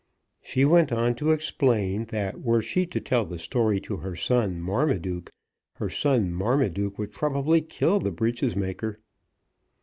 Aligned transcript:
She 0.41 0.65
went 0.65 0.91
on 0.91 1.13
to 1.17 1.29
explain 1.29 2.05
that 2.05 2.41
were 2.41 2.63
she 2.63 2.87
to 2.87 2.99
tell 2.99 3.23
the 3.23 3.37
story 3.37 3.79
to 3.81 3.97
her 3.97 4.15
son 4.15 4.59
Marmaduke, 4.59 5.29
her 5.75 5.91
son 5.91 6.33
Marmaduke 6.33 6.97
would 6.97 7.11
probably 7.11 7.61
kill 7.61 7.99
the 7.99 8.09
breeches 8.09 8.55
maker. 8.55 8.99